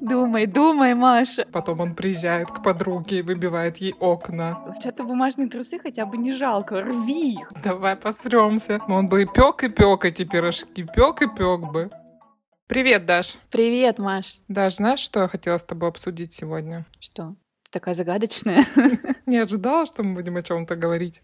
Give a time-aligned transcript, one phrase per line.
[0.00, 1.46] Думай, думай, Маша.
[1.52, 4.54] Потом он приезжает к подруге и выбивает ей окна.
[4.64, 7.52] Хлопчатобумажные трусы хотя бы не жалко, рви их.
[7.62, 8.80] Давай посремся.
[8.88, 10.84] Он бы и пек, и пек эти пирожки.
[10.94, 11.90] Пек и пек бы.
[12.66, 13.36] Привет, Даш.
[13.50, 14.38] Привет, Маш.
[14.48, 16.86] Даш, знаешь, что я хотела с тобой обсудить сегодня?
[16.98, 17.34] Что?
[17.70, 18.64] Такая загадочная.
[19.26, 21.20] Не ожидала, что мы будем о чем-то говорить.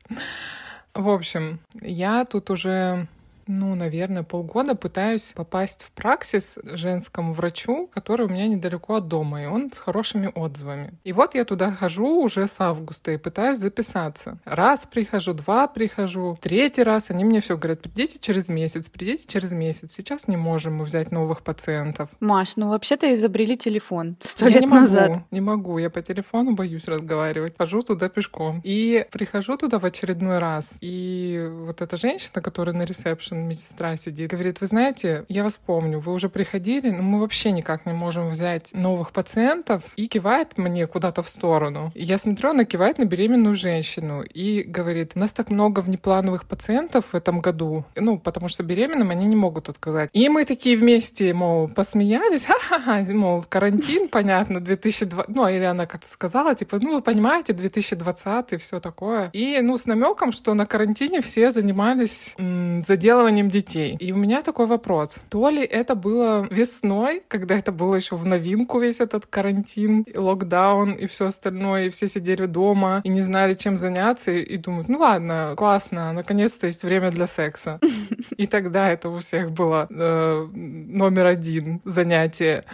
[0.95, 3.09] В общем, я тут уже
[3.46, 9.43] ну, наверное, полгода пытаюсь попасть в праксис женскому врачу, который у меня недалеко от дома,
[9.43, 10.95] и он с хорошими отзывами.
[11.05, 14.38] И вот я туда хожу уже с августа и пытаюсь записаться.
[14.45, 19.52] Раз прихожу, два прихожу, третий раз они мне все говорят, придите через месяц, придите через
[19.52, 19.93] месяц.
[19.95, 22.09] Сейчас не можем мы взять новых пациентов.
[22.20, 25.18] Маш, ну вообще-то изобрели телефон сто я лет не могу, назад.
[25.30, 27.54] Не могу, я по телефону боюсь разговаривать.
[27.59, 28.60] Хожу туда пешком.
[28.65, 30.77] И прихожу туда в очередной раз.
[30.80, 36.01] И вот эта женщина, которая на ресепшн медсестра сидит, говорит, вы знаете, я вас помню,
[36.01, 39.85] вы уже приходили, но мы вообще никак не можем взять новых пациентов.
[39.97, 41.93] И кивает мне куда-то в сторону.
[41.95, 47.07] Я смотрю, она кивает на беременную женщину и говорит, у нас так много внеплановых пациентов
[47.13, 50.10] в этом году, ну, потому что беременным они не могут отказать.
[50.13, 56.09] И мы такие вместе, мол, посмеялись, ха-ха-ха, мол, карантин, понятно, 2020, ну, или она как-то
[56.09, 59.30] сказала, типа, ну, вы понимаете, 2020 и все такое.
[59.32, 62.82] И, ну, с намеком, что на карантине все занимались м,
[63.21, 63.96] заделыванием детей.
[64.00, 65.19] И у меня такой вопрос.
[65.28, 70.19] То ли это было весной, когда это было еще в новинку весь этот карантин, и
[70.19, 74.56] локдаун и все остальное, и все сидели дома и не знали, чем заняться, и, и
[74.56, 77.78] думают, ну ладно, классно, наконец-то есть время для секса.
[78.37, 82.65] И тогда это у всех было э, номер один занятие.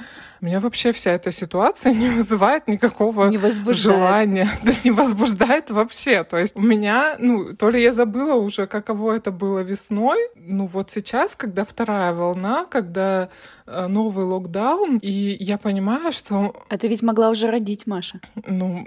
[0.40, 3.76] Меня вообще вся эта ситуация не вызывает никакого Не возбуждает.
[3.98, 6.24] желания, да не возбуждает вообще.
[6.24, 10.66] То есть у меня, ну, то ли я забыла уже, каково это было весной, ну
[10.66, 13.28] вот сейчас, когда вторая волна, когда
[13.66, 18.20] новый локдаун, и я понимаю, что, А ты ведь могла уже родить, Маша.
[18.46, 18.84] ну,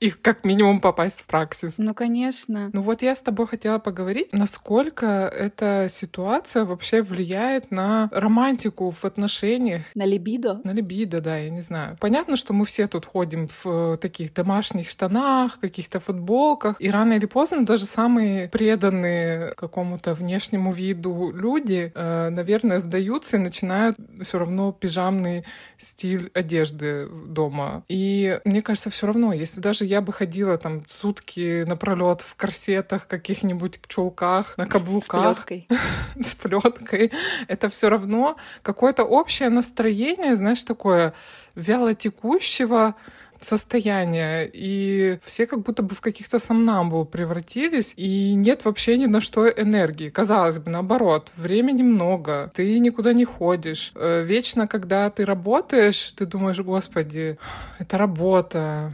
[0.00, 1.74] их как минимум попасть в праксис.
[1.76, 2.70] Ну, конечно.
[2.72, 9.04] Ну вот я с тобой хотела поговорить, насколько эта ситуация вообще влияет на романтику в
[9.04, 10.60] отношениях, На либидо?
[10.64, 11.98] на либидо, да, я не знаю.
[12.00, 17.12] Понятно, что мы все тут ходим в э, таких домашних штанах, каких-то футболках, и рано
[17.14, 23.89] или поздно даже самые преданные какому-то внешнему виду люди, э, наверное, сдаются и начинают
[24.22, 25.44] все равно пижамный
[25.78, 27.84] стиль одежды дома.
[27.88, 33.06] И мне кажется, все равно, если даже я бы ходила там сутки напролет в корсетах,
[33.06, 35.68] каких-нибудь чулках, на С каблуках, плеткой.
[36.20, 37.12] с плеткой,
[37.48, 41.14] это все равно какое-то общее настроение, знаешь, такое
[41.54, 42.94] вялотекущего
[43.42, 49.22] состояния, и все как будто бы в каких-то сомнамбул превратились, и нет вообще ни на
[49.22, 50.10] что энергии.
[50.10, 53.92] Казалось бы, наоборот, времени много, ты никуда не ходишь.
[53.94, 57.38] Э, Вечно, когда ты работаешь, ты думаешь, господи,
[57.78, 58.92] это работа,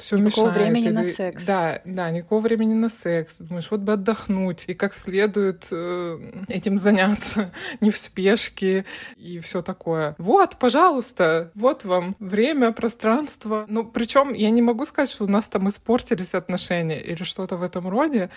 [0.00, 0.54] все Никакого мешает.
[0.54, 1.44] времени на Или- секс.
[1.44, 3.34] Да, да, никакого времени на секс.
[3.38, 7.50] Ты думаешь, вот бы отдохнуть и как следует э, этим заняться,
[7.80, 8.84] не в спешке
[9.16, 10.14] и все такое.
[10.18, 13.64] Вот, пожалуйста, вот вам время, пространство.
[13.68, 17.62] Ну, причем я не могу сказать, что у нас там испортились отношения или что-то в
[17.62, 18.30] этом роде.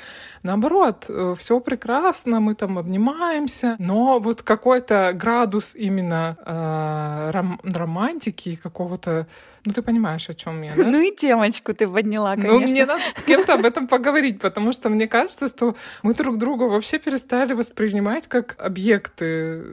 [0.44, 8.56] Наоборот, все прекрасно, мы там обнимаемся, но вот какой-то градус именно э, ром- романтики и
[8.56, 9.28] какого-то,
[9.66, 10.84] ну ты понимаешь, о чем я, да?
[10.84, 12.60] Ну и темочку ты подняла, конечно.
[12.60, 16.38] Ну, мне надо с кем-то об этом поговорить, потому что мне кажется, что мы друг
[16.38, 19.64] друга вообще перестали воспринимать как объекты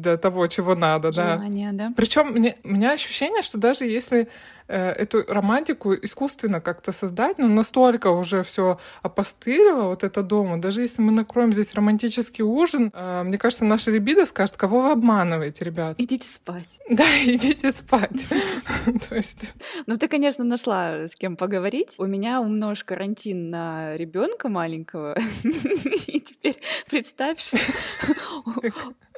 [0.00, 1.36] для того, чего надо, да.
[1.36, 1.92] Желание, да?
[1.96, 4.28] Причем мне, у меня ощущение, что даже если
[4.68, 10.82] э, эту романтику искусственно как-то создать, но настолько уже все опостылило вот это дома, даже
[10.82, 15.64] если мы накроем здесь романтический ужин, э, мне кажется, наша либидо скажет, кого вы обманываете,
[15.64, 15.96] ребят.
[15.98, 16.68] Идите спать.
[16.90, 18.26] Да, идите спать.
[19.08, 19.54] То есть
[19.86, 21.94] Ну, ты, конечно, нашла с кем поговорить.
[21.98, 25.16] У меня умножь карантин на ребенка маленького.
[25.44, 26.60] И теперь
[26.90, 27.58] представь, что...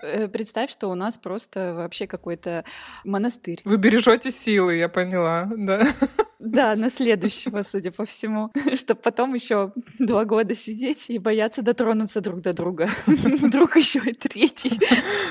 [0.03, 2.65] э, Представь, что у нас просто вообще какой-то
[3.05, 3.61] монастырь.
[3.65, 5.87] вы бережете силы, я поняла, да.
[6.39, 8.51] Да, на следующего, судя по всему.
[8.77, 12.89] Чтобы потом еще два года сидеть и бояться дотронуться друг до друга.
[13.07, 14.81] Вдруг еще и третий.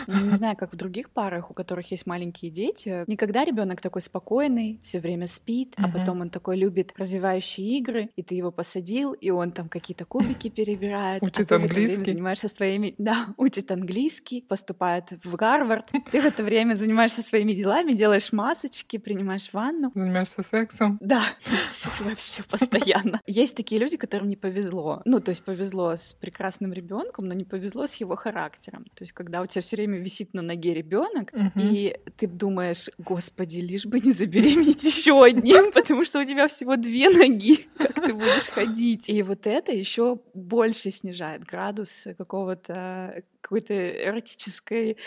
[0.07, 3.03] Не знаю, как в других парах, у которых есть маленькие дети.
[3.07, 8.23] Никогда ребенок такой спокойный, все время спит, а потом он такой любит развивающие игры, и
[8.23, 11.23] ты его посадил, и он там какие-то кубики перебирает.
[11.23, 12.05] а Учит время английский.
[12.05, 12.95] занимаешься своими...
[12.97, 15.87] Да, учит английский, по поступает в Гарвард.
[16.11, 19.91] Ты в это время занимаешься своими делами, делаешь масочки, принимаешь ванну.
[19.95, 20.99] Занимаешься сексом.
[21.01, 21.23] Да,
[22.01, 23.21] вообще постоянно.
[23.25, 25.01] Есть такие люди, которым не повезло.
[25.05, 28.85] Ну, то есть повезло с прекрасным ребенком, но не повезло с его характером.
[28.93, 33.57] То есть когда у тебя все время висит на ноге ребенок, и ты думаешь, господи,
[33.57, 38.13] лишь бы не забеременеть еще одним, потому что у тебя всего две ноги, как ты
[38.13, 39.09] будешь ходить.
[39.09, 44.97] И вот это еще больше снижает градус какого-то какой-то эротической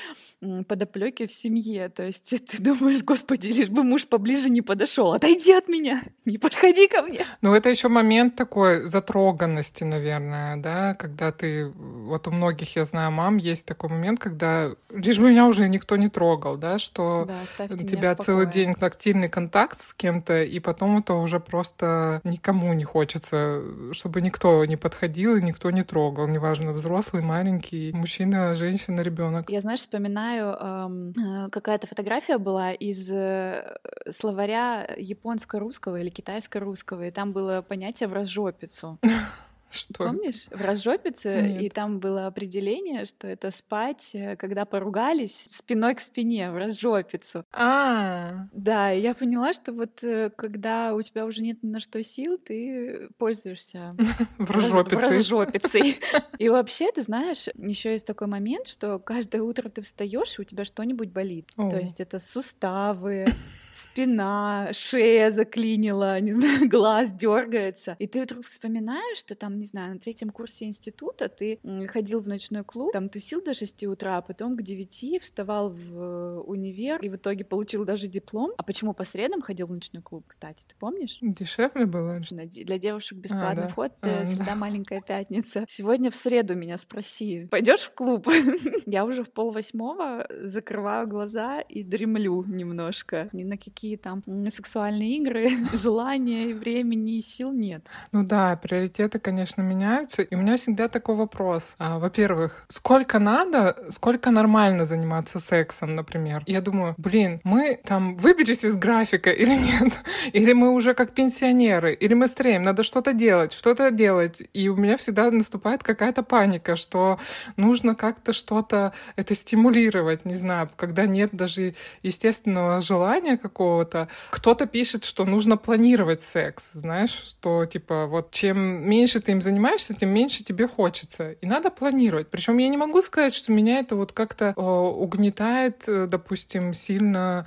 [0.69, 1.89] подоплеки в семье.
[1.89, 6.39] То есть ты думаешь, господи, лишь бы муж поближе не подошел, отойди от меня, не
[6.39, 7.25] подходи ко мне.
[7.41, 13.13] Ну, это еще момент такой затроганности, наверное, да, когда ты, вот у многих, я знаю,
[13.13, 17.67] мам, есть такой момент, когда лишь бы меня уже никто не трогал, да, что да,
[17.71, 22.85] у тебя целый день тактильный контакт с кем-то, и потом это уже просто никому не
[22.85, 29.01] хочется, чтобы никто не подходил и никто не трогал, неважно, взрослый, маленький, мужчина мужчина, женщина,
[29.01, 29.51] ребенок.
[29.51, 33.77] Я, знаешь, вспоминаю, эм, какая-то фотография была из э,
[34.11, 38.99] словаря японско-русского или китайско-русского, и там было понятие в разжопицу.
[39.75, 40.05] Что?
[40.05, 40.47] Помнишь?
[40.51, 41.63] В разжопице, Нет.
[41.63, 47.45] и там было определение, что это спать, э, когда поругались, спиной к спине, в разжопицу.
[47.53, 52.03] А, Да, и я поняла, что вот э, когда у тебя уже нет на что
[52.03, 53.97] сил, ты пользуешься
[54.39, 55.99] в разжопицей.
[56.39, 60.45] И вообще, ты знаешь, еще есть такой момент, что каждое утро ты встаешь, и у
[60.45, 61.49] тебя что-нибудь болит.
[61.57, 63.27] То есть это суставы,
[63.75, 67.97] спина, шея заклинила, не знаю, глаз дергается.
[67.99, 72.29] И ты вдруг вспоминаешь, что там, не знаю, на третьем курсе института ты ходил в
[72.29, 77.01] ночной клуб, там тусил до 6 утра, а потом к 9 вставал в э, универ
[77.01, 78.53] и в итоге получил даже диплом.
[78.57, 81.19] А почему по средам ходил в ночной клуб, кстати, ты помнишь?
[81.21, 82.21] Дешевле было?
[82.31, 83.69] Для девушек бесплатный а, да.
[83.69, 84.55] вход, э, а, среда да.
[84.55, 85.65] маленькая пятница.
[85.69, 88.29] Сегодня в среду меня спроси, пойдешь в клуб?
[88.87, 93.29] Я уже в пол восьмого закрываю глаза и дремлю немножко.
[93.33, 97.87] Ни на какие там сексуальные игры, желания, времени и сил нет.
[98.13, 100.23] Ну да, приоритеты, конечно, меняются.
[100.23, 101.75] И у меня всегда такой вопрос.
[101.79, 106.43] А, во-первых, сколько надо, сколько нормально заниматься сексом, например?
[106.47, 109.93] Я думаю, блин, мы там выберись из графика или нет?
[110.33, 111.95] Или мы уже как пенсионеры?
[111.95, 112.63] Или мы стареем?
[112.63, 114.43] Надо что-то делать, что-то делать.
[114.53, 117.19] И у меня всегда наступает какая-то паника, что
[117.57, 124.09] нужно как-то что-то это стимулировать, не знаю, когда нет даже естественного желания какого-то.
[124.31, 129.95] Кто-то пишет, что нужно планировать секс, знаешь, что типа вот чем меньше ты им занимаешься,
[129.95, 131.33] тем меньше тебе хочется.
[131.33, 132.29] И надо планировать.
[132.29, 137.47] Причем я не могу сказать, что меня это вот как-то угнетает, э, допустим, сильно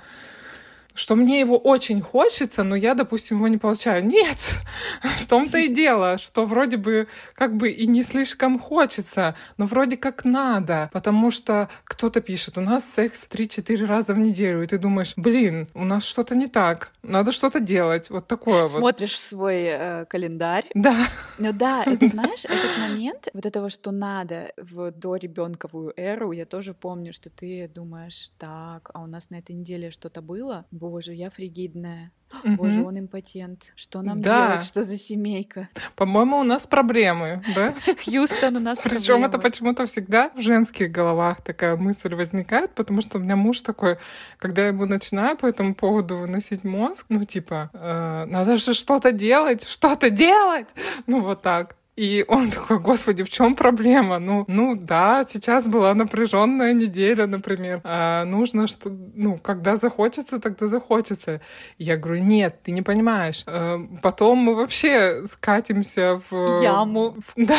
[0.98, 4.04] что мне его очень хочется, но я, допустим, его не получаю.
[4.04, 4.56] Нет,
[5.02, 9.96] в том-то и дело, что вроде бы как бы и не слишком хочется, но вроде
[9.96, 14.78] как надо, потому что кто-то пишет, у нас секс 3-4 раза в неделю, и ты
[14.78, 18.70] думаешь, блин, у нас что-то не так, надо что-то делать, вот такое вот.
[18.70, 20.66] Смотришь свой э, календарь.
[20.74, 21.06] Да.
[21.38, 26.44] Ну да, это знаешь, этот момент вот этого, что надо в до ребенковую эру, я
[26.44, 31.12] тоже помню, что ты думаешь, так, а у нас на этой неделе что-то было, боже,
[31.12, 32.12] я фригидная,
[32.44, 32.52] Угу.
[32.56, 33.72] Боже, он импотент.
[33.74, 34.48] Что нам да.
[34.48, 34.62] делать?
[34.64, 35.68] Что за семейка?
[35.96, 37.74] По-моему, у нас проблемы, да?
[38.04, 43.18] Хьюстон, у нас Причем это почему-то всегда в женских головах такая мысль возникает, потому что
[43.18, 43.98] у меня муж такой,
[44.38, 49.12] когда я ему начинаю по этому поводу выносить мозг, ну типа, э, надо же что-то
[49.12, 50.68] делать, что-то делать,
[51.06, 51.77] ну вот так.
[51.98, 54.20] И он такой, господи, в чем проблема?
[54.20, 57.80] Ну, ну да, сейчас была напряженная неделя, например.
[57.82, 61.40] А нужно, что, ну, когда захочется, тогда захочется.
[61.76, 63.42] я говорю, нет, ты не понимаешь.
[63.48, 66.62] А потом мы вообще скатимся в...
[66.62, 67.16] Яму.
[67.18, 67.34] В...
[67.48, 67.56] Да.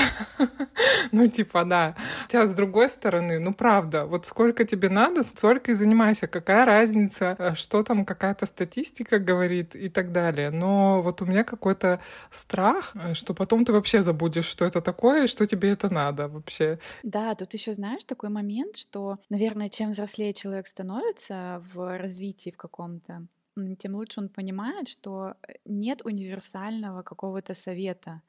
[1.11, 1.95] ну, типа, да.
[2.21, 6.27] Хотя, с другой стороны, ну, правда, вот сколько тебе надо, столько и занимайся.
[6.27, 10.49] Какая разница, а что там какая-то статистика говорит и так далее.
[10.49, 11.99] Но вот у меня какой-то
[12.31, 16.27] страх, что потом ты вообще забудешь будешь, что это такое и что тебе это надо
[16.27, 16.79] вообще.
[17.03, 22.57] Да, тут еще знаешь такой момент, что, наверное, чем взрослее человек становится в развитии в
[22.57, 23.27] каком-то,
[23.77, 28.21] тем лучше он понимает, что нет универсального какого-то совета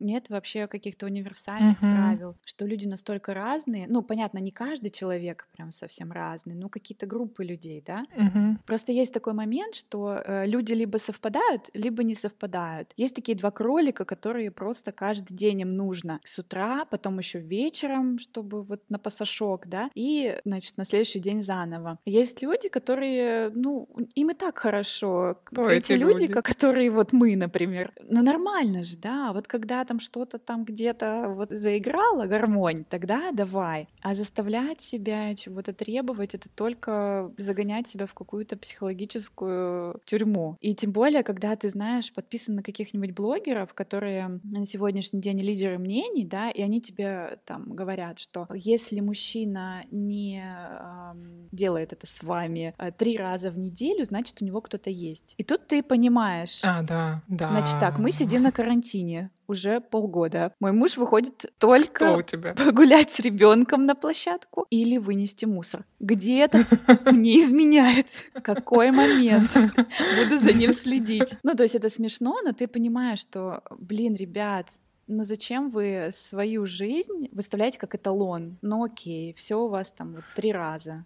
[0.00, 1.96] нет вообще каких-то универсальных uh-huh.
[1.96, 3.86] правил, что люди настолько разные.
[3.88, 8.04] Ну, понятно, не каждый человек прям совсем разный, но какие-то группы людей, да.
[8.16, 8.56] Uh-huh.
[8.66, 12.92] Просто есть такой момент, что э, люди либо совпадают, либо не совпадают.
[12.96, 18.18] Есть такие два кролика, которые просто каждый день им нужно с утра, потом еще вечером,
[18.18, 21.98] чтобы вот на пасашок, да, и, значит, на следующий день заново.
[22.04, 25.40] Есть люди, которые, ну, им и так хорошо.
[25.44, 26.32] Кто эти, эти люди, люди?
[26.32, 27.92] которые вот мы, например.
[28.02, 29.32] Ну, нормально же, да.
[29.32, 33.88] Вот когда там что-то там где-то вот заиграла гармонь, тогда давай.
[34.02, 40.56] А заставлять себя чего-то требовать, это только загонять себя в какую-то психологическую тюрьму.
[40.60, 45.78] И тем более, когда ты знаешь, подписан на каких-нибудь блогеров, которые на сегодняшний день лидеры
[45.78, 51.14] мнений, да, и они тебе там говорят, что если мужчина не э,
[51.52, 55.34] делает это с вами э, три раза в неделю, значит, у него кто-то есть.
[55.36, 56.60] И тут ты понимаешь.
[56.64, 57.50] А, да, да.
[57.50, 60.52] Значит так, мы сидим на карантине уже полгода.
[60.60, 62.54] Мой муж выходит только Кто у тебя?
[62.56, 65.84] погулять с ребенком на площадку или вынести мусор.
[66.00, 66.64] Где это
[67.12, 68.06] не изменяет?
[68.42, 69.50] Какой момент?
[69.54, 71.36] Буду за ним следить.
[71.42, 74.68] Ну, то есть это смешно, но ты понимаешь, что, блин, ребят,
[75.06, 78.58] ну зачем вы свою жизнь выставляете как эталон?
[78.62, 81.04] Ну окей, все у вас там вот три раза.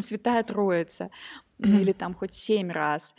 [0.00, 1.10] Святая Троица.
[1.58, 3.14] Или там хоть семь раз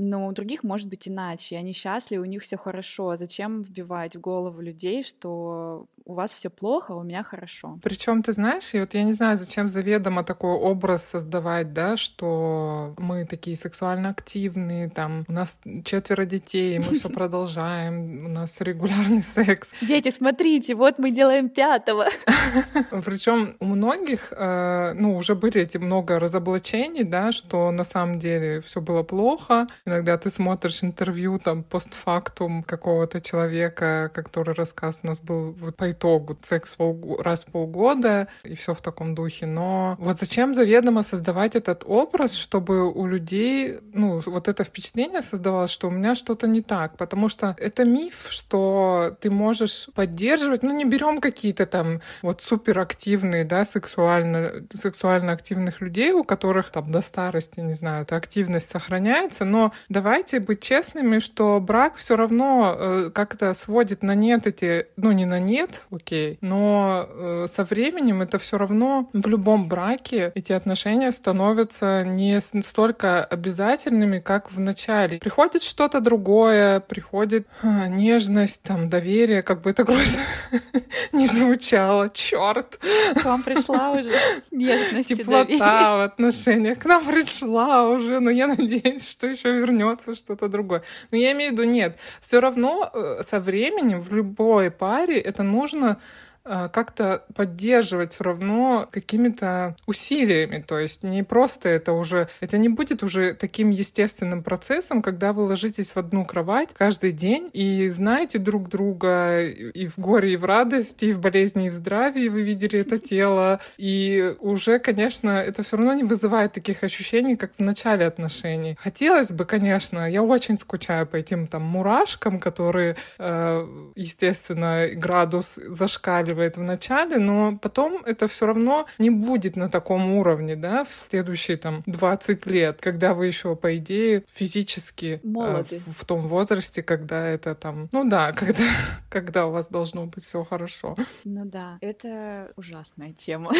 [0.00, 1.58] но у других может быть иначе.
[1.58, 3.16] Они счастливы, у них все хорошо.
[3.16, 7.78] Зачем вбивать в голову людей, что у вас все плохо, а у меня хорошо?
[7.82, 12.94] Причем ты знаешь, и вот я не знаю, зачем заведомо такой образ создавать, да, что
[12.98, 19.22] мы такие сексуально активные, там у нас четверо детей, мы все продолжаем, у нас регулярный
[19.22, 19.72] секс.
[19.82, 22.06] Дети, смотрите, вот мы делаем пятого.
[23.04, 28.62] Причем у многих, э, ну, уже были эти много разоблачений, да, что на самом деле
[28.62, 35.18] все было плохо, Иногда ты смотришь интервью там постфактум какого-то человека, который рассказ у нас
[35.18, 36.76] был вот по итогу секс
[37.18, 39.46] раз в полгода и все в таком духе.
[39.46, 45.72] Но вот зачем заведомо создавать этот образ, чтобы у людей, ну, вот это впечатление создавалось,
[45.72, 50.72] что у меня что-то не так, потому что это миф, что ты можешь поддерживать, ну,
[50.72, 57.02] не берем какие-то там вот суперактивные, да, сексуально, сексуально активных людей, у которых там до
[57.02, 63.10] старости, не знаю, эта активность сохраняется, но давайте быть честными, что брак все равно э,
[63.14, 68.38] как-то сводит на нет эти, ну не на нет, окей, но э, со временем это
[68.38, 75.18] все равно в любом браке эти отношения становятся не столько обязательными, как в начале.
[75.18, 80.20] Приходит что-то другое, приходит а, нежность, там доверие, как бы это грустно
[81.12, 82.78] не звучало, черт.
[83.14, 84.10] К вам пришла уже
[84.50, 89.69] нежность Теплота в отношениях к нам пришла уже, но я надеюсь, что еще вернется
[90.14, 90.82] что-то другое.
[91.10, 95.42] Но я имею в виду, нет, все равно э, со временем в любой паре это
[95.42, 96.00] нужно
[96.44, 100.64] как-то поддерживать все равно какими-то усилиями.
[100.66, 105.42] То есть не просто это уже, это не будет уже таким естественным процессом, когда вы
[105.44, 110.44] ложитесь в одну кровать каждый день и знаете друг друга и в горе, и в
[110.44, 113.60] радости, и в болезни, и в здравии вы видели это тело.
[113.76, 118.76] И уже, конечно, это все равно не вызывает таких ощущений, как в начале отношений.
[118.80, 126.29] Хотелось бы, конечно, я очень скучаю по этим там мурашкам, которые, э, естественно, градус зашкаливает
[126.30, 131.06] зашкаливает в начале, но потом это все равно не будет на таком уровне, да, в
[131.10, 136.82] следующие там 20 лет, когда вы еще, по идее, физически Э, в, в том возрасте,
[136.82, 138.64] когда это там, ну да, когда,
[139.08, 140.96] когда у вас должно быть все хорошо.
[141.24, 143.52] Ну да, это ужасная тема.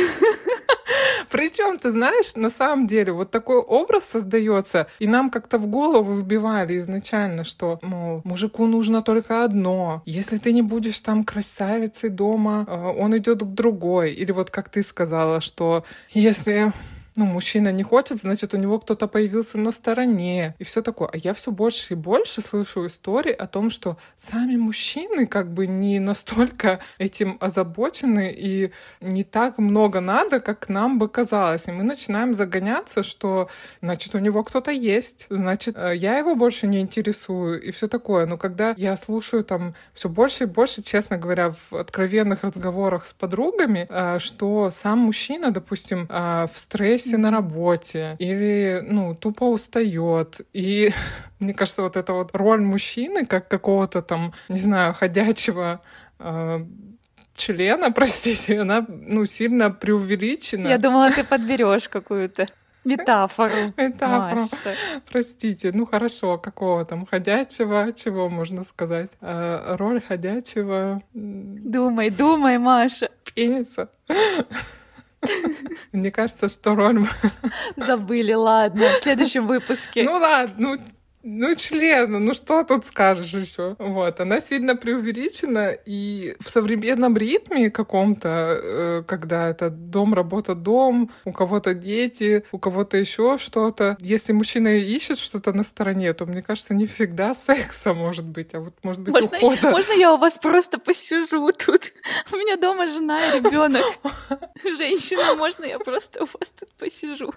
[1.30, 6.14] Причем, ты знаешь, на самом деле вот такой образ создается, и нам как-то в голову
[6.14, 10.02] вбивали изначально, что, мол, мужику нужно только одно.
[10.06, 14.12] Если ты не будешь там красавицей дома, э, он идет к другой.
[14.12, 16.72] Или вот как ты сказала, что если
[17.20, 21.10] ну, мужчина не хочет, значит, у него кто-то появился на стороне и все такое.
[21.12, 25.66] А я все больше и больше слышу истории о том, что сами мужчины как бы
[25.66, 28.72] не настолько этим озабочены и
[29.02, 31.68] не так много надо, как нам бы казалось.
[31.68, 33.50] И мы начинаем загоняться, что,
[33.82, 38.24] значит, у него кто-то есть, значит, э, я его больше не интересую и все такое.
[38.24, 43.12] Но когда я слушаю там все больше и больше, честно говоря, в откровенных разговорах с
[43.12, 49.44] подругами, э, что сам мужчина, допустим, э, в стрессе стрессе на работе или, ну, тупо
[49.44, 50.40] устает.
[50.52, 50.92] И
[51.38, 55.80] мне кажется, вот эта вот роль мужчины, как какого-то там, не знаю, ходячего
[56.18, 56.64] э,
[57.34, 60.68] члена, простите, она, ну, сильно преувеличена.
[60.68, 62.46] Я думала, ты подберешь какую-то.
[62.84, 63.72] Метафору.
[63.76, 64.40] Метафору.
[64.40, 64.74] Маша.
[65.12, 69.10] Простите, ну хорошо, какого там ходячего, чего можно сказать?
[69.20, 71.02] Э, роль ходячего...
[71.12, 73.10] Думай, думай, Маша.
[73.34, 73.88] Пениса.
[75.92, 77.04] Мне кажется, что роль...
[77.76, 80.04] Забыли, ладно, в следующем выпуске.
[80.04, 80.78] Ну ладно, ну
[81.22, 83.76] Ну, члена, ну что тут скажешь еще?
[83.78, 91.10] Вот, она сильно преувеличена, и в современном ритме каком-то, э, когда это дом, работа, дом,
[91.26, 96.42] у кого-то дети, у кого-то еще что-то, если мужчина ищет что-то на стороне, то, мне
[96.42, 99.70] кажется, не всегда секса может быть, а вот может быть можно, ухода.
[99.70, 101.82] Можно я у вас просто посижу тут?
[102.32, 103.84] У меня дома жена и ребенок.
[104.64, 107.34] Женщина, можно я просто у вас тут посижу?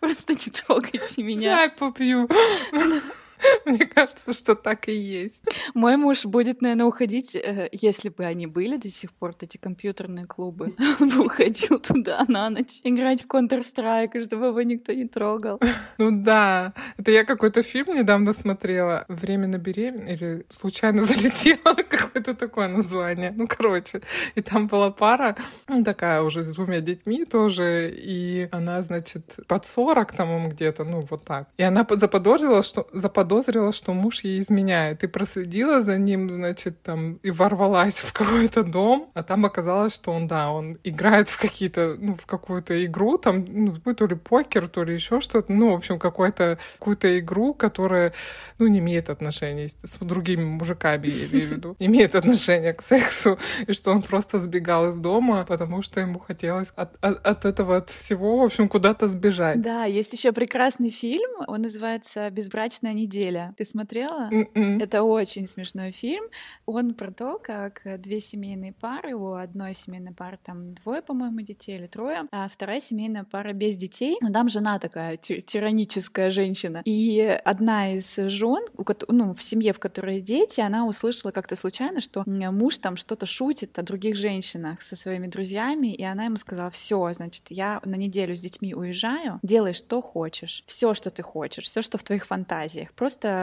[0.00, 1.56] Просто не трогайте меня.
[1.56, 2.28] Чай попью.
[3.68, 5.44] Мне кажется, что так и есть.
[5.74, 10.24] Мой муж будет, наверное, уходить, э, если бы они были до сих пор, эти компьютерные
[10.24, 10.74] клубы.
[11.00, 15.60] Он бы уходил туда на ночь играть в Counter-Strike, чтобы его никто не трогал.
[15.98, 16.72] Ну да.
[16.96, 19.04] Это я какой-то фильм недавно смотрела.
[19.08, 23.32] «Время на беременность» или «Случайно залетела» какое-то такое название.
[23.36, 24.00] Ну, короче.
[24.34, 25.36] И там была пара,
[25.68, 31.06] ну, такая уже с двумя детьми тоже, и она, значит, под 40 там где-то, ну,
[31.10, 31.48] вот так.
[31.56, 35.04] И она заподозрила, что заподозрила заподозрила, что муж ей изменяет.
[35.04, 39.10] И проследила за ним, значит, там, и ворвалась в какой-то дом.
[39.14, 43.44] А там оказалось, что он, да, он играет в какие-то, ну, в какую-то игру, там,
[43.48, 45.52] ну, то ли покер, то ли еще что-то.
[45.52, 48.12] Ну, в общем, какую-то какую-то игру, которая,
[48.58, 51.76] ну, не имеет отношения с другими мужиками, я имею в виду.
[51.80, 53.38] Имеет отношение к сексу.
[53.66, 57.76] И что он просто сбегал из дома, потому что ему хотелось от, от, от этого,
[57.76, 59.60] от всего, в общем, куда-то сбежать.
[59.60, 64.28] Да, есть еще прекрасный фильм, он называется «Безбрачная неделя» Ты смотрела?
[64.30, 64.50] Mm-mm.
[64.54, 64.78] М-м.
[64.80, 66.24] Это очень смешной фильм.
[66.66, 71.76] Он про то, как две семейные пары, у одной семейной пары там двое, по-моему, детей
[71.76, 74.18] или трое, а вторая семейная пара без детей.
[74.20, 76.82] Но там жена такая тираническая женщина.
[76.84, 78.64] И одна из жен,
[79.08, 83.78] ну, в семье, в которой дети, она услышала как-то случайно, что муж там что-то шутит
[83.78, 88.36] о других женщинах со своими друзьями, и она ему сказала, все, значит, я на неделю
[88.36, 92.92] с детьми уезжаю, делай что хочешь, все, что ты хочешь, все, что в твоих фантазиях
[92.92, 93.37] просто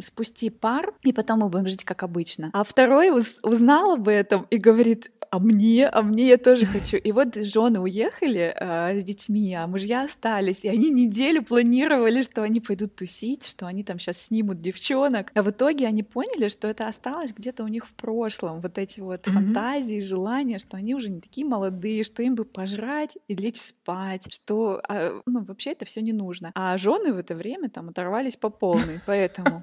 [0.00, 2.50] спусти пар, и потом мы будем жить как обычно.
[2.52, 6.96] А второй уз узнал об этом и говорит, а мне, а мне я тоже хочу.
[6.96, 12.42] И вот жены уехали э, с детьми, а мужья остались, и они неделю планировали, что
[12.42, 15.30] они пойдут тусить, что они там сейчас снимут девчонок.
[15.34, 19.00] А в итоге они поняли, что это осталось где-то у них в прошлом, вот эти
[19.00, 19.32] вот mm-hmm.
[19.32, 24.26] фантазии, желания, что они уже не такие молодые, что им бы пожрать и лечь спать,
[24.32, 26.50] что, а, ну, вообще это все не нужно.
[26.54, 29.00] А жены в это время там оторвались по полной мужчины,
[29.30, 29.62] поэтому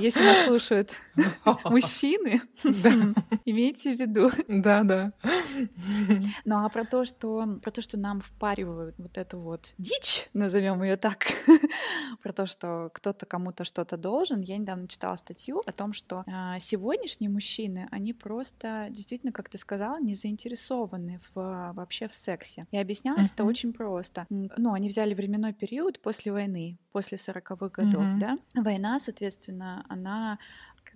[0.00, 1.00] если нас слушают
[1.64, 2.40] мужчины,
[3.44, 4.30] имейте в виду.
[4.48, 5.12] Да, да.
[6.44, 10.82] Ну а про то, что про то, что нам впаривают вот эту вот дичь, назовем
[10.82, 11.26] ее так,
[12.22, 16.58] про то, что кто-то кому-то что-то должен, я недавно читала статью о том, что а,
[16.60, 22.66] сегодняшние мужчины, они просто действительно, как ты сказала, не заинтересованы в, вообще в сексе.
[22.70, 24.26] И объяснялось это очень просто.
[24.30, 30.38] Ну, они взяли временной период после войны, после 40-х годов, да, Война, соответственно, она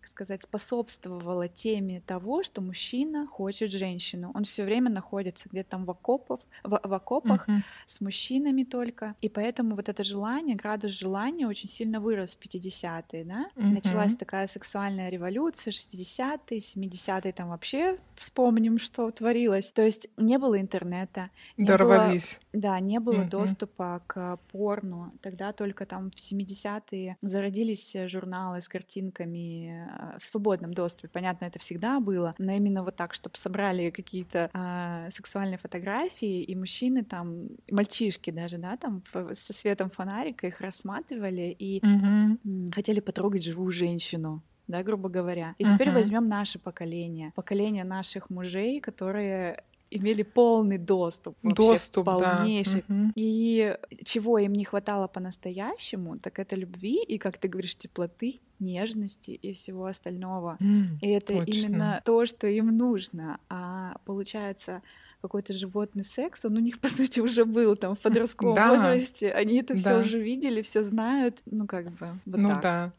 [0.00, 4.32] как сказать, способствовала теме того, что мужчина хочет женщину.
[4.34, 7.60] Он все время находится где-то там в, окопах, в, в окопах uh-huh.
[7.86, 9.14] с мужчинами только.
[9.20, 13.50] И поэтому вот это желание, градус желания очень сильно вырос в 50-е, да?
[13.54, 13.74] Uh-huh.
[13.74, 19.70] Началась такая сексуальная революция, 60-е, 70-е, там вообще вспомним, что творилось.
[19.72, 21.30] То есть не было интернета.
[21.56, 22.38] Не Дорвались.
[22.52, 23.28] Было, да, не было uh-huh.
[23.28, 25.12] доступа к порну.
[25.20, 31.08] Тогда только там в 70-е зародились журналы с картинками в свободном доступе.
[31.08, 36.56] Понятно, это всегда было, но именно вот так, чтобы собрали какие-то а, сексуальные фотографии, и
[36.56, 42.70] мужчины там, мальчишки даже, да, там со светом фонарика их рассматривали и угу.
[42.72, 45.56] хотели потрогать живую женщину да, грубо говоря.
[45.58, 45.74] И uh-huh.
[45.74, 52.84] теперь возьмем наше поколение, поколение наших мужей, которые имели полный доступ, доступ полнейший.
[52.88, 52.94] Да.
[52.94, 53.12] Угу.
[53.16, 59.30] И чего им не хватало по-настоящему, так это любви и, как ты говоришь, теплоты, нежности
[59.30, 60.56] и всего остального.
[60.60, 61.50] Mm, и это точно.
[61.50, 63.38] именно то, что им нужно.
[63.48, 64.82] А получается
[65.22, 68.70] какой-то животный секс, он у них, по сути, уже был там в подростковом да.
[68.70, 69.30] возрасте.
[69.32, 69.80] Они это да.
[69.80, 71.42] все уже видели, все знают.
[71.46, 72.62] Ну, как бы, вот Ну так.
[72.62, 72.92] да.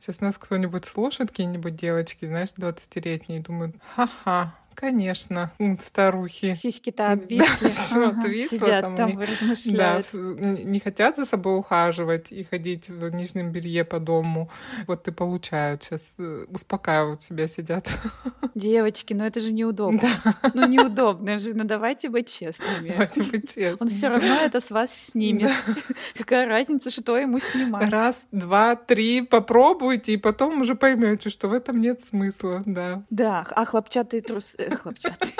[0.00, 6.54] Сейчас нас кто-нибудь слушает, какие-нибудь девочки, знаешь, 20-летние, думают, ха-ха, Конечно, старухи.
[6.54, 7.72] Сиськи-то обвисли.
[7.94, 8.20] Да, ага.
[8.20, 8.58] отвисло.
[8.58, 10.06] Сидят там, там не, размышляют.
[10.12, 14.50] Да, не хотят за собой ухаживать и ходить в нижнем белье по дому.
[14.86, 17.88] Вот и получают сейчас, э, успокаивают себя, сидят.
[18.54, 20.00] Девочки, ну это же неудобно.
[20.24, 20.34] Да.
[20.52, 22.88] Ну неудобно же, ну давайте быть честными.
[22.90, 23.78] Давайте быть честными.
[23.80, 25.52] Он все равно это с вас снимет.
[25.66, 25.74] Да.
[26.18, 27.88] Какая разница, что ему снимать?
[27.88, 33.02] Раз, два, три, попробуйте, и потом уже поймете, что в этом нет смысла, да.
[33.08, 35.34] Да, а хлопчатые трусы хлопчатый.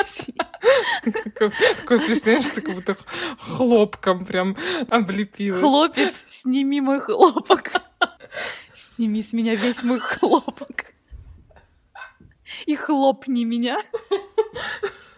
[1.35, 2.97] Такое впечатление, что как будто
[3.39, 4.57] хлопком прям
[4.89, 5.59] облепила.
[5.59, 7.73] Хлопец, сними мой хлопок.
[8.75, 10.93] Сними с меня весь мой хлопок.
[12.67, 13.79] И хлопни меня.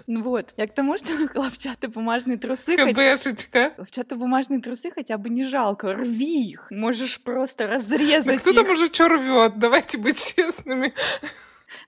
[0.07, 2.77] Ну вот, я к тому, что хлопчатые бумажные трусы...
[2.77, 3.75] КБшечка.
[3.77, 6.71] Хлопчатые бумажные трусы хотя бы не жалко, рви их.
[6.71, 8.57] Можешь просто разрезать Да кто их.
[8.57, 9.59] там уже что рвет?
[9.59, 10.94] Давайте быть честными.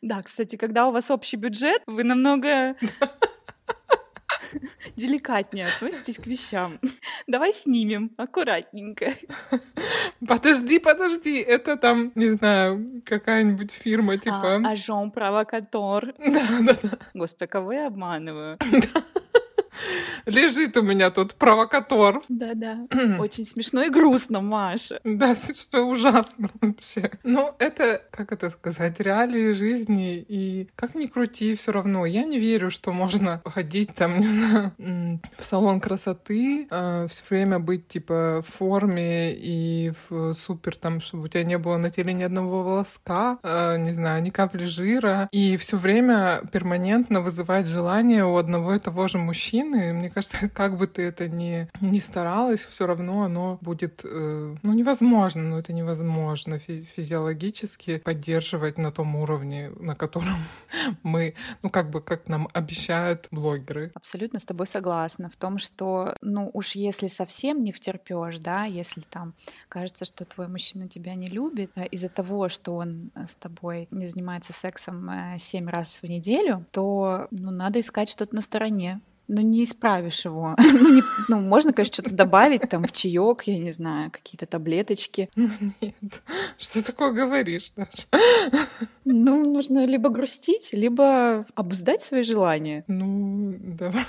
[0.03, 2.75] Да, кстати, когда у вас общий бюджет, вы намного
[4.97, 6.79] деликатнее относитесь к вещам.
[7.27, 9.15] Давай снимем аккуратненько.
[10.27, 14.57] Подожди, подожди, это там, не знаю, какая-нибудь фирма, типа...
[14.57, 16.15] А, Ажон провокатор.
[16.19, 16.99] Да, да, да.
[17.15, 18.59] Господи, кого я обманываю?
[20.27, 22.23] Лежит у меня тут провокатор.
[22.29, 22.87] Да-да.
[23.19, 25.01] Очень смешно и грустно, Маша.
[25.05, 27.11] Да, что ужасно вообще.
[27.25, 30.25] Но это, как это сказать, реалии жизни.
[30.29, 32.07] И как ни крути, все равно.
[32.07, 34.73] Я не верю, что можно ходить там, не знаю,
[35.39, 41.29] в салон красоты, все время быть типа в форме и в супер там, чтобы у
[41.29, 45.29] тебя не было на теле ни одного волоска, э, не знаю, ни капли жира.
[45.33, 49.70] И все время перманентно вызывать желание у одного и того же мужчины.
[49.79, 54.73] Мне кажется, как бы ты это ни, ни старалась, все равно оно будет, э, ну,
[54.73, 60.37] невозможно, но это невозможно фи- физиологически поддерживать на том уровне, на котором
[61.03, 63.93] мы, ну, как бы, как нам обещают блогеры.
[63.95, 69.01] Абсолютно с тобой согласна в том, что, ну уж если совсем не втерпешь, да, если
[69.01, 69.35] там
[69.69, 73.89] кажется, что твой мужчина тебя не любит э, из-за того, что он э, с тобой
[73.91, 79.01] не занимается сексом э, семь раз в неделю, то ну, надо искать что-то на стороне.
[79.33, 80.57] Ну, не исправишь его.
[80.59, 85.29] ну, не- ну, можно, конечно, что-то добавить там в чаек, я не знаю, какие-то таблеточки.
[85.37, 85.49] Ну,
[85.81, 86.23] нет,
[86.59, 88.09] что такое говоришь, Даша?
[89.05, 92.83] Ну, нужно либо грустить, либо обуздать свои желания.
[92.89, 94.05] Ну, давай.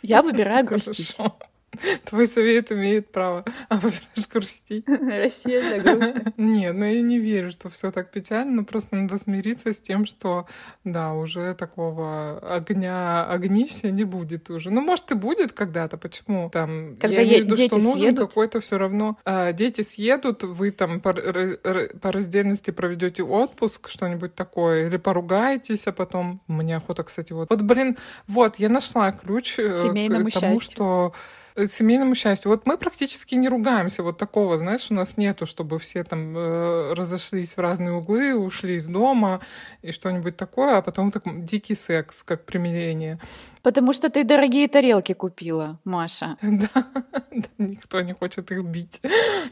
[0.00, 1.14] Я выбираю грустить.
[1.14, 1.36] Хорошо.
[2.04, 4.88] Твой совет имеет право, а выбираешь грустить.
[4.88, 6.32] Россия для грустных.
[6.36, 8.64] Не, ну я не верю, что все так печально.
[8.64, 10.46] Просто надо смириться с тем, что
[10.84, 14.70] да, уже такого огня, огнища не будет уже.
[14.70, 15.96] Ну, может, и будет когда-то.
[15.96, 16.50] Почему?
[16.50, 19.18] Там, Когда я имею в виду, что нужен какой-то все равно.
[19.24, 25.92] а, дети съедут, вы там по, по раздельности проведете отпуск, что-нибудь такое, или поругаетесь, а
[25.92, 27.50] потом мне охота, кстати, вот.
[27.50, 30.76] Вот, блин, вот, я нашла ключ э, Семейному к тому, счастью.
[30.76, 31.14] что
[31.56, 32.50] семейному счастью.
[32.50, 34.02] Вот мы практически не ругаемся.
[34.02, 38.74] Вот такого, знаешь, у нас нету, чтобы все там э, разошлись в разные углы, ушли
[38.76, 39.40] из дома
[39.82, 43.20] и что-нибудь такое, а потом так дикий секс, как примирение.
[43.62, 46.36] Потому что ты дорогие тарелки купила, Маша.
[46.42, 46.86] Да,
[47.30, 49.00] да, никто не хочет их бить.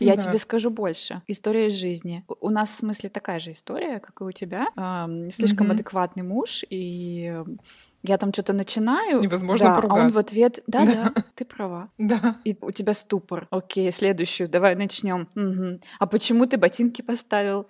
[0.01, 1.23] Я тебе скажу больше.
[1.27, 2.25] История из жизни.
[2.41, 4.69] У- нас, в смысле, такая же история, как и у тебя.
[5.33, 7.45] Слишком адекватный муж, и э,
[8.03, 9.21] я там что-то начинаю.
[9.21, 10.15] Невозможно да, а он поругаться.
[10.15, 11.89] в ответ, да, да, ты права.
[11.99, 12.37] Да.
[12.45, 13.47] И у тебя ступор.
[13.51, 15.29] Окей, следующую, давай начнем.
[15.99, 17.67] А почему ты ботинки поставил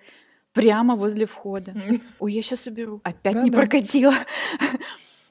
[0.53, 1.75] прямо возле входа?
[2.19, 3.01] Ой, я сейчас уберу.
[3.05, 3.63] Опять не Да-да.
[3.63, 4.15] прокатило.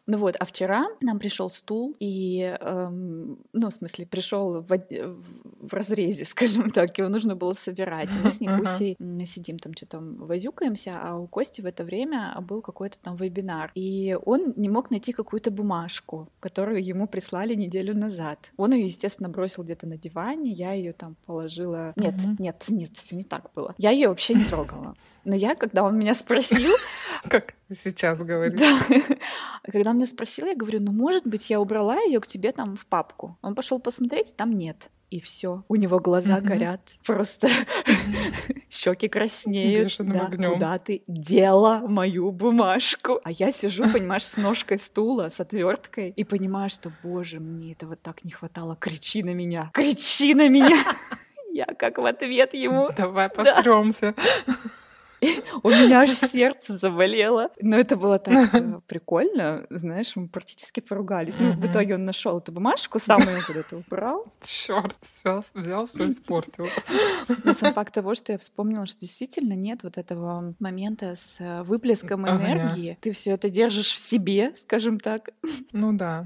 [0.08, 5.74] Ну вот, а вчера нам пришел стул, и, эм, ну, в смысле, пришел в, в
[5.74, 8.10] разрезе, скажем так, его нужно было собирать.
[8.10, 8.40] И Мы с.
[8.40, 13.72] Никусей сидим там, что-то возюкаемся, а у Кости в это время был какой-то там вебинар.
[13.76, 18.52] И он не мог найти какую-то бумажку, которую ему прислали неделю назад.
[18.58, 21.94] Он ее, естественно, бросил где-то на диване, я ее там положила...
[21.96, 23.76] Нет, нет, нет, все не так было.
[23.78, 24.96] Я ее вообще не трогала.
[25.24, 26.72] Но я, когда он меня спросил,
[27.30, 28.60] Как сейчас говоришь.
[28.60, 28.82] да.
[29.92, 32.78] Когда он меня спросил, я говорю, ну, может быть, я убрала ее к тебе там
[32.78, 33.38] в папку.
[33.42, 34.90] Он пошел посмотреть, там нет.
[35.10, 35.66] И все.
[35.68, 36.46] У него глаза Мгм.
[36.46, 36.94] горят.
[37.06, 37.50] Просто
[38.70, 39.88] щеки краснеют.
[39.88, 40.54] Бешеным Да, огнём.
[40.54, 43.20] Куда ты дела мою бумажку?
[43.26, 47.98] А я сижу, понимаешь, с ножкой стула, с отверткой, и понимаю, что, боже, мне этого
[47.98, 48.78] так не хватало.
[48.80, 49.72] Кричи на меня!
[49.74, 50.78] Кричи на меня!
[51.52, 52.90] Я как в ответ ему.
[52.96, 54.16] Давай посремся.
[55.64, 57.50] У меня аж сердце заболело.
[57.62, 59.66] Но это было так э, прикольно.
[59.70, 61.38] Знаешь, мы практически поругались.
[61.40, 64.26] Ну, в итоге он нашел эту бумажку, сам ее куда-то убрал.
[64.42, 66.68] Черт, все, взял, все испортил.
[67.44, 71.62] Но сам факт того, что я вспомнила, что действительно нет вот этого момента с э,
[71.64, 72.98] выплеском энергии.
[73.02, 75.30] Ты все это держишь в себе, скажем так.
[75.72, 76.26] Ну да.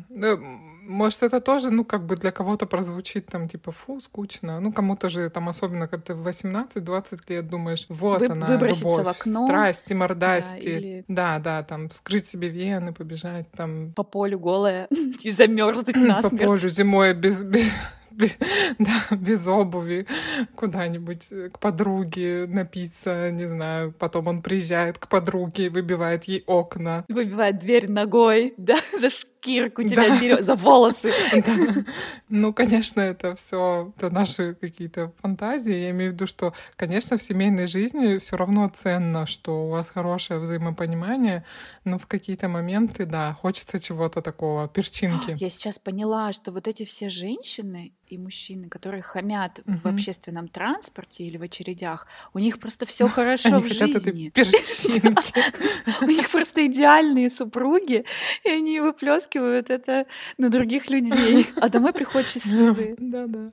[0.87, 4.59] Может, это тоже, ну, как бы для кого-то прозвучит там, типа, фу, скучно.
[4.59, 8.84] Ну, кому-то же там, особенно, когда ты в 18-20 лет думаешь, вот Вы- она, выброситься
[8.85, 9.45] любовь, в окно.
[9.47, 10.63] страсти, мордасти.
[10.63, 14.87] Да, или- Да, да, там, вскрыть себе вены, побежать там По полю голая
[15.23, 16.43] и замерзнуть по насмерть.
[16.47, 17.71] полю зимой без, без,
[18.79, 20.07] да, без обуви
[20.55, 23.93] куда-нибудь к подруге напиться, не знаю.
[23.97, 27.05] Потом он приезжает к подруге, выбивает ей окна.
[27.07, 29.09] Выбивает дверь ногой, да, за
[29.45, 30.19] кирку тебя да.
[30.19, 31.11] берет за волосы.
[31.45, 31.83] Да.
[32.29, 35.73] Ну, конечно, это все это наши какие-то фантазии.
[35.73, 39.89] Я имею в виду, что, конечно, в семейной жизни все равно ценно, что у вас
[39.89, 41.43] хорошее взаимопонимание,
[41.83, 45.35] но в какие-то моменты, да, хочется чего-то такого, перчинки.
[45.39, 49.77] Я сейчас поняла, что вот эти все женщины и мужчины, которые хамят угу.
[49.83, 54.31] в общественном транспорте или в очередях, у них просто все хорошо в жизни.
[56.01, 58.05] У них просто идеальные супруги,
[58.43, 60.05] и они выплескивают это
[60.37, 61.47] на других людей.
[61.61, 62.95] А домой приходят счастливые.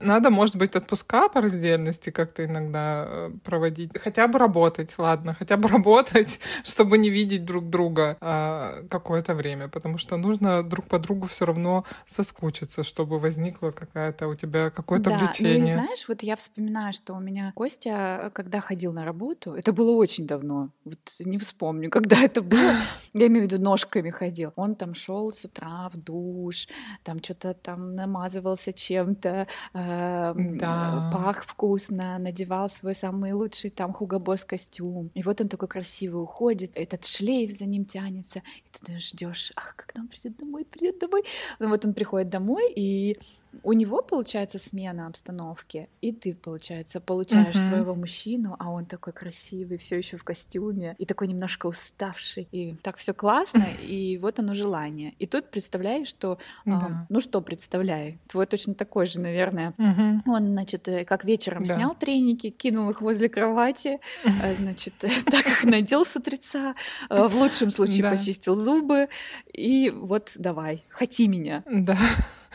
[0.01, 3.91] Надо, может быть, отпуска по раздельности как-то иногда э, проводить.
[3.99, 9.69] Хотя бы работать, ладно, хотя бы работать, чтобы не видеть друг друга а, какое-то время,
[9.69, 15.11] потому что нужно друг по другу все равно соскучиться, чтобы возникла какая-то у тебя какое-то
[15.11, 15.59] да, влечение.
[15.59, 19.73] Ну и знаешь, вот я вспоминаю, что у меня Костя, когда ходил на работу, это
[19.73, 22.75] было очень давно, вот не вспомню, когда это было,
[23.13, 24.53] я имею в виду ножками ходил.
[24.57, 26.69] Он там шел с утра в душ,
[27.05, 31.11] там что-то там намазывался чем-то, э, да.
[31.13, 35.11] пах вкусно, надевал свой самый лучший там Хуго Босс костюм.
[35.15, 39.77] И вот он такой красивый уходит, этот шлейф за ним тянется, и ты ждешь, ах,
[39.77, 41.23] когда он придет домой, придет домой.
[41.59, 43.19] Ну вот он приходит домой, и
[43.63, 47.69] у него получается смена обстановки, и ты, получается, получаешь uh-huh.
[47.69, 52.75] своего мужчину, а он такой красивый, все еще в костюме, и такой немножко уставший, и
[52.83, 55.15] так все классно, и вот оно желание.
[55.19, 57.07] И тут представляешь, что, да.
[57.09, 59.75] ну что представляй, твой точно такой же, наверное.
[60.27, 61.77] Он, значит, э, как вечером да.
[61.77, 64.55] снял треники, кинул их возле кровати, uh-huh.
[64.59, 64.95] значит,
[65.27, 66.75] так их надел с утреца,
[67.09, 69.09] в лучшем случае почистил зубы,
[69.53, 71.63] и вот давай, хоти меня.
[71.67, 71.99] Да.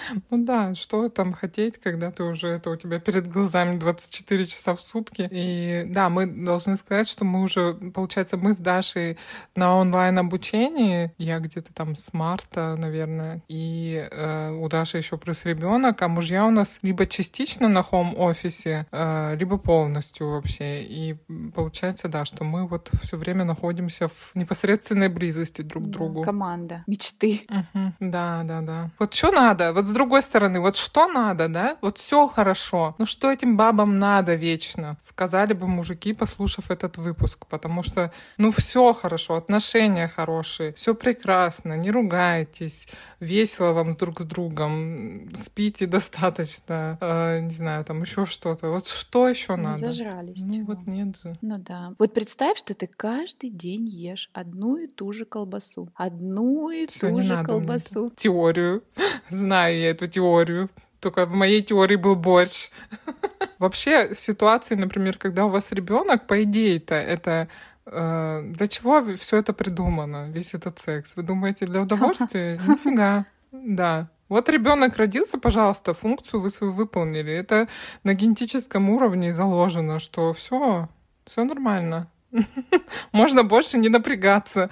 [0.29, 4.75] Ну да, что там хотеть, когда ты уже это у тебя перед глазами 24 часа
[4.75, 5.27] в сутки.
[5.31, 9.17] И да, мы должны сказать, что мы уже, получается, мы с Дашей
[9.55, 11.13] на онлайн-обучении.
[11.17, 13.41] Я где-то там с марта, наверное.
[13.47, 18.85] И э, у Даши еще плюс ребенок, а мужья у нас либо частично на хоум-офисе,
[18.91, 20.83] э, либо полностью вообще.
[20.83, 21.15] И
[21.55, 26.23] получается, да, что мы вот все время находимся в непосредственной близости друг к другу.
[26.23, 27.41] Команда мечты.
[27.49, 27.93] Угу.
[27.99, 28.89] Да, да, да.
[28.99, 29.73] Вот что надо?
[29.73, 31.77] Вот с другой стороны, вот что надо, да?
[31.81, 32.95] Вот все хорошо.
[32.99, 34.95] Ну что этим бабам надо вечно?
[35.01, 41.73] Сказали бы мужики, послушав этот выпуск, потому что, ну все хорошо, отношения хорошие, все прекрасно,
[41.73, 42.88] не ругайтесь,
[43.19, 48.69] весело вам друг с другом, спите достаточно, э, не знаю, там еще что-то.
[48.69, 49.79] Вот что еще ну, надо?
[49.79, 50.43] Зажрались.
[50.43, 50.65] Ну чего?
[50.67, 51.36] вот нет же.
[51.41, 51.93] Ну да.
[51.97, 57.10] Вот представь, что ты каждый день ешь одну и ту же колбасу, одну и Всё,
[57.10, 58.12] ту же колбасу.
[58.15, 58.83] Теорию
[59.29, 60.69] знаю я эту теорию.
[60.99, 62.69] Только в моей теории был борщ.
[63.59, 67.47] Вообще, в ситуации, например, когда у вас ребенок, по идее-то, это
[67.85, 71.15] э, для чего все это придумано, весь этот секс?
[71.15, 72.59] Вы думаете, для удовольствия?
[72.67, 73.25] Нифига.
[73.51, 74.09] Да.
[74.29, 77.33] Вот ребенок родился, пожалуйста, функцию вы свою выполнили.
[77.33, 77.67] Это
[78.03, 80.89] на генетическом уровне заложено, что все,
[81.25, 82.09] все нормально.
[83.12, 84.69] Можно больше не напрягаться.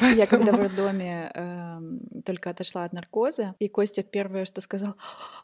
[0.00, 1.80] Я когда в роддоме э,
[2.24, 4.96] только отошла от наркоза, и Костя первое, что сказал,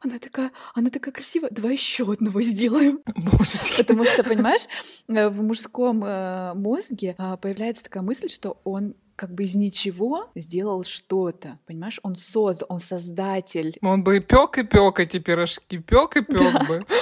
[0.03, 3.01] она такая, она такая красивая, давай еще одного сделаем.
[3.17, 3.79] Божечки.
[3.79, 4.67] Потому что, понимаешь,
[5.09, 10.31] э, в мужском э, мозге э, появляется такая мысль, что он как бы из ничего
[10.35, 12.01] сделал что-то, понимаешь?
[12.03, 13.77] Он создал, он создатель.
[13.83, 16.65] Он бы и пек и пек эти пирожки, пек и пек да.
[16.65, 16.87] бы.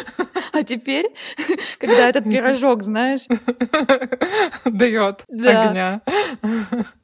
[0.53, 1.07] А теперь,
[1.79, 3.27] когда этот пирожок, знаешь,
[4.67, 5.71] дает да.
[5.71, 6.03] огня,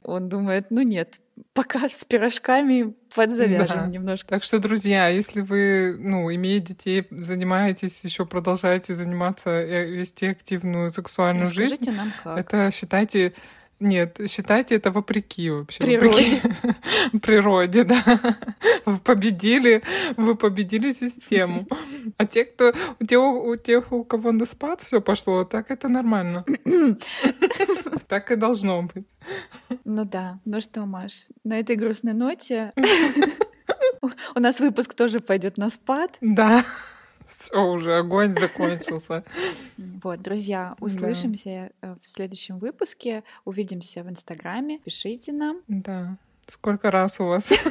[0.03, 1.19] он думает, ну нет,
[1.53, 3.87] пока с пирожками подзавяжем да.
[3.87, 4.27] немножко.
[4.27, 11.47] Так что, друзья, если вы, ну, имеете детей, занимаетесь, еще продолжаете заниматься, вести активную сексуальную
[11.47, 12.37] Расскажите жизнь, нам как.
[12.37, 13.33] это считайте
[13.79, 15.83] нет, считайте это вопреки вообще.
[15.83, 16.41] Природе.
[16.43, 18.37] Вопреки природе, да.
[18.85, 19.83] Вы победили,
[20.17, 21.65] вы победили систему.
[22.17, 22.73] А те, кто,
[23.07, 26.45] те, у тех, у кого на спад все пошло, так это нормально.
[28.07, 29.07] Так и должно быть.
[29.85, 30.39] Ну да.
[30.43, 32.71] Ну что, Маш, на этой грустной ноте
[34.35, 36.17] у нас выпуск тоже пойдет на спад.
[36.19, 36.63] Да.
[37.39, 39.23] Все, уже огонь закончился.
[40.01, 41.71] Вот, друзья, услышимся.
[41.81, 43.23] Э, в следующем выпуске.
[43.45, 44.79] Увидимся в Инстаграме.
[44.79, 45.61] Пишите нам.
[45.67, 46.17] Да.
[46.49, 47.51] Сколько раз у вас?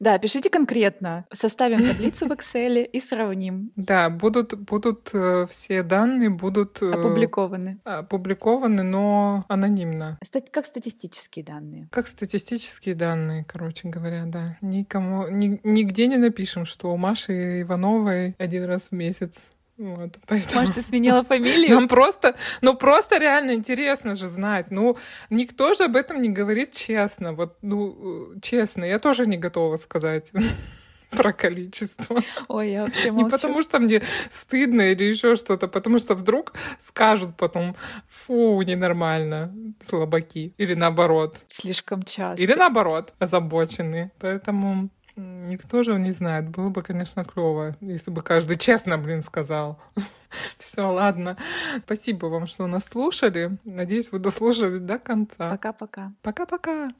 [0.00, 1.26] Да, пишите конкретно.
[1.32, 3.70] Составим таблицу в Excel и сравним.
[3.76, 7.78] Да, будут, будут э, все данные будут э, Опубликованы.
[7.84, 10.18] опубликованы, но анонимно.
[10.24, 11.88] Стать- Как статистические данные.
[11.92, 14.58] Как статистические данные, короче говоря, да.
[14.60, 19.52] Никому, ни- нигде не напишем, что у Маши Ивановой один раз в месяц.
[19.78, 20.60] Вот, поэтому...
[20.60, 21.74] Может, ты сменила фамилию?
[21.74, 24.70] Нам просто, ну просто реально интересно же знать.
[24.70, 24.96] Ну,
[25.30, 27.32] никто же об этом не говорит честно.
[27.32, 30.32] Вот, ну, э, честно, я тоже не готова сказать
[31.10, 32.22] про количество.
[32.48, 33.30] Ой, я вообще Не молчу.
[33.30, 37.74] потому что мне стыдно или еще что-то, потому что вдруг скажут потом,
[38.08, 40.54] фу, ненормально, слабаки.
[40.58, 41.38] Или наоборот.
[41.48, 42.42] Слишком часто.
[42.42, 44.12] Или наоборот, озабоченные.
[44.20, 46.48] Поэтому никто же не знает.
[46.48, 49.78] Было бы, конечно, клево, если бы каждый честно, блин, сказал.
[50.58, 51.36] Все, ладно.
[51.84, 53.58] Спасибо вам, что нас слушали.
[53.64, 55.50] Надеюсь, вы дослушали до конца.
[55.50, 56.12] Пока-пока.
[56.22, 56.92] Пока-пока.